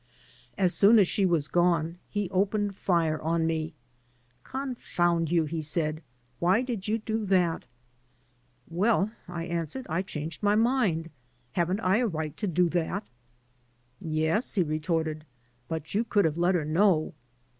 [0.57, 3.75] As soon as she was gone he opened fire on me.
[4.43, 6.01] "Confound you/' he said,
[6.39, 7.65] "why did you do that?"
[8.67, 11.11] "Well, I answered, I changed my mind.
[11.51, 13.05] Haven't I a right to do that?'*
[13.99, 15.23] "Yes," he retorted,
[15.67, 17.13] "but you could have let her know."